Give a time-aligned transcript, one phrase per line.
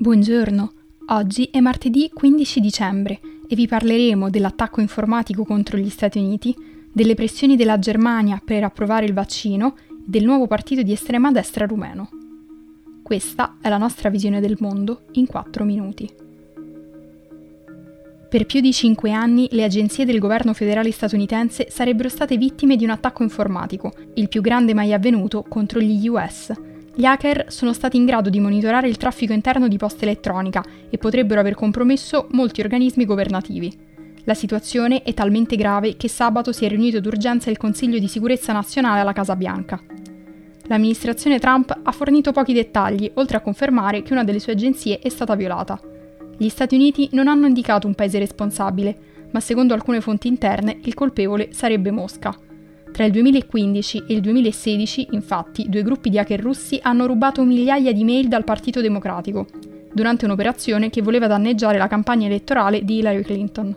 [0.00, 0.72] Buongiorno,
[1.08, 3.18] oggi è martedì 15 dicembre
[3.48, 6.54] e vi parleremo dell'attacco informatico contro gli Stati Uniti,
[6.92, 11.66] delle pressioni della Germania per approvare il vaccino e del nuovo partito di estrema destra
[11.66, 12.10] rumeno.
[13.02, 16.08] Questa è la nostra visione del mondo in 4 minuti.
[18.30, 22.84] Per più di cinque anni le agenzie del governo federale statunitense sarebbero state vittime di
[22.84, 26.52] un attacco informatico, il più grande mai avvenuto contro gli US,
[26.98, 30.98] gli hacker sono stati in grado di monitorare il traffico interno di posta elettronica e
[30.98, 33.72] potrebbero aver compromesso molti organismi governativi.
[34.24, 38.52] La situazione è talmente grave che sabato si è riunito d'urgenza il Consiglio di sicurezza
[38.52, 39.80] nazionale alla Casa Bianca.
[40.64, 45.08] L'amministrazione Trump ha fornito pochi dettagli, oltre a confermare che una delle sue agenzie è
[45.08, 45.80] stata violata.
[46.36, 50.94] Gli Stati Uniti non hanno indicato un paese responsabile, ma secondo alcune fonti interne il
[50.94, 52.36] colpevole sarebbe Mosca.
[52.98, 57.92] Tra il 2015 e il 2016, infatti, due gruppi di hacker russi hanno rubato migliaia
[57.92, 59.46] di mail dal Partito Democratico,
[59.92, 63.76] durante un'operazione che voleva danneggiare la campagna elettorale di Hillary Clinton.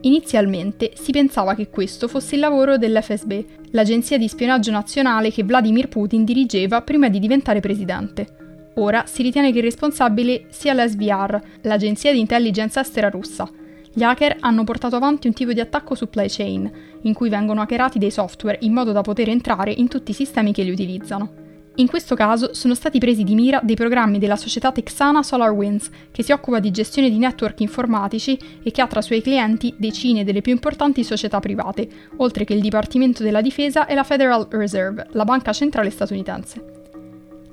[0.00, 3.32] Inizialmente si pensava che questo fosse il lavoro dell'FSB,
[3.70, 8.72] l'agenzia di spionaggio nazionale che Vladimir Putin dirigeva prima di diventare presidente.
[8.78, 13.48] Ora si ritiene che il responsabile sia l'SVR, l'agenzia di intelligence estera russa,
[13.92, 16.70] gli hacker hanno portato avanti un tipo di attacco supply chain,
[17.02, 20.52] in cui vengono hackerati dei software in modo da poter entrare in tutti i sistemi
[20.52, 21.48] che li utilizzano.
[21.76, 26.22] In questo caso sono stati presi di mira dei programmi della società texana SolarWinds, che
[26.22, 30.24] si occupa di gestione di network informatici e che ha tra i suoi clienti decine
[30.24, 35.06] delle più importanti società private, oltre che il Dipartimento della Difesa e la Federal Reserve,
[35.12, 36.79] la banca centrale statunitense.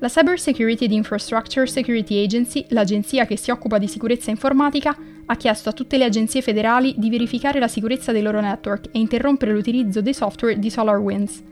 [0.00, 4.96] La Cyber Security and Infrastructure Security Agency, l'agenzia che si occupa di sicurezza informatica,
[5.26, 9.00] ha chiesto a tutte le agenzie federali di verificare la sicurezza dei loro network e
[9.00, 11.42] interrompere l'utilizzo dei software di SolarWinds.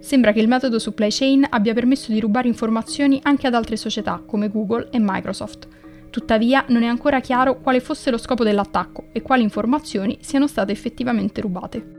[0.00, 4.20] Sembra che il metodo supply chain abbia permesso di rubare informazioni anche ad altre società
[4.26, 5.68] come Google e Microsoft.
[6.10, 10.72] Tuttavia non è ancora chiaro quale fosse lo scopo dell'attacco e quali informazioni siano state
[10.72, 11.95] effettivamente rubate.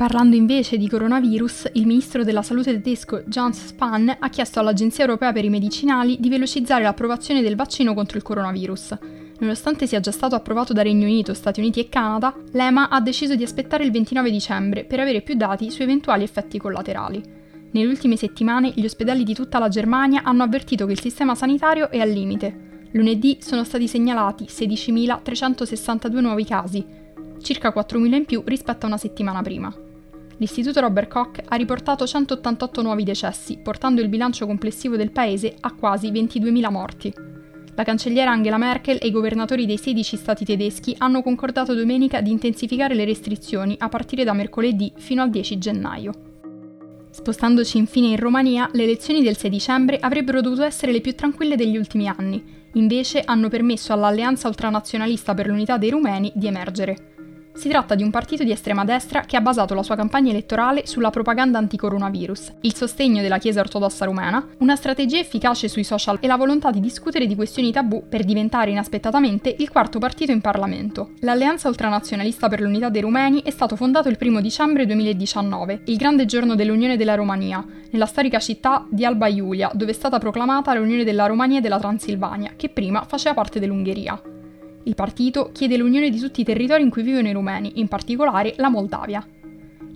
[0.00, 5.30] Parlando invece di coronavirus, il ministro della salute tedesco Jens Spahn ha chiesto all'Agenzia europea
[5.30, 8.96] per i medicinali di velocizzare l'approvazione del vaccino contro il coronavirus.
[9.40, 13.34] Nonostante sia già stato approvato da Regno Unito, Stati Uniti e Canada, l'EMA ha deciso
[13.34, 17.22] di aspettare il 29 dicembre per avere più dati su eventuali effetti collaterali.
[17.70, 21.90] Nelle ultime settimane gli ospedali di tutta la Germania hanno avvertito che il sistema sanitario
[21.90, 22.88] è al limite.
[22.92, 26.82] Lunedì sono stati segnalati 16.362 nuovi casi,
[27.42, 29.88] circa 4.000 in più rispetto a una settimana prima
[30.40, 35.72] l'istituto Robert Koch ha riportato 188 nuovi decessi, portando il bilancio complessivo del paese a
[35.74, 37.14] quasi 22.000 morti.
[37.74, 42.30] La cancelliera Angela Merkel e i governatori dei 16 stati tedeschi hanno concordato domenica di
[42.30, 46.12] intensificare le restrizioni a partire da mercoledì fino al 10 gennaio.
[47.10, 51.56] Spostandoci infine in Romania, le elezioni del 6 dicembre avrebbero dovuto essere le più tranquille
[51.56, 52.42] degli ultimi anni,
[52.74, 57.19] invece hanno permesso all'alleanza ultranazionalista per l'unità dei rumeni di emergere.
[57.60, 60.86] Si tratta di un partito di estrema destra che ha basato la sua campagna elettorale
[60.86, 66.26] sulla propaganda anticoronavirus, il sostegno della Chiesa ortodossa rumena, una strategia efficace sui social e
[66.26, 71.10] la volontà di discutere di questioni tabù per diventare inaspettatamente il quarto partito in Parlamento.
[71.18, 76.24] L'Alleanza ultranazionalista per l'unità dei rumeni è stato fondato il 1 dicembre 2019, il grande
[76.24, 81.04] giorno dell'Unione della Romania, nella storica città di Alba Iulia, dove è stata proclamata l'Unione
[81.04, 84.29] della Romania e della Transilvania, che prima faceva parte dell'Ungheria.
[84.84, 88.54] Il partito chiede l'unione di tutti i territori in cui vivono i rumeni, in particolare
[88.56, 89.24] la Moldavia.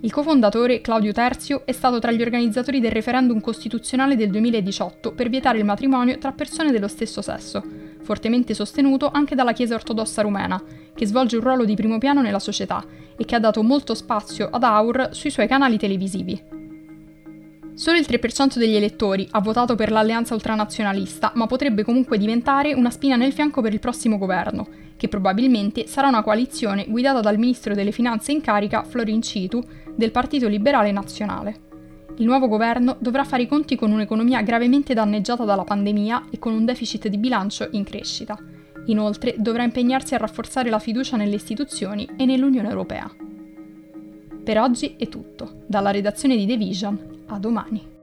[0.01, 5.29] Il cofondatore, Claudio Terzio, è stato tra gli organizzatori del referendum costituzionale del 2018 per
[5.29, 7.63] vietare il matrimonio tra persone dello stesso sesso,
[8.03, 10.61] fortemente sostenuto anche dalla Chiesa ortodossa rumena,
[10.93, 12.85] che svolge un ruolo di primo piano nella società
[13.17, 16.54] e che ha dato molto spazio ad Aur sui suoi canali televisivi.
[17.75, 22.89] Solo il 3% degli elettori ha votato per l'alleanza ultranazionalista, ma potrebbe comunque diventare una
[22.89, 24.65] spina nel fianco per il prossimo governo,
[24.95, 29.61] che probabilmente sarà una coalizione guidata dal ministro delle finanze in carica Florin Citu
[29.93, 31.63] del Partito Liberale Nazionale.
[32.15, 36.53] Il nuovo governo dovrà fare i conti con un'economia gravemente danneggiata dalla pandemia e con
[36.53, 38.39] un deficit di bilancio in crescita.
[38.85, 43.11] Inoltre dovrà impegnarsi a rafforzare la fiducia nelle istituzioni e nell'Unione Europea.
[44.45, 45.63] Per oggi è tutto.
[45.67, 47.94] Dalla redazione di The Vision a domani.